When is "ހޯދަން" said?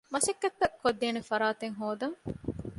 1.79-2.17